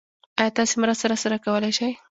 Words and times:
ايا 0.39 0.51
تاسې 0.57 0.75
مرسته 0.81 1.05
راسره 1.11 1.37
کولی 1.45 1.71
شئ؟ 1.77 1.89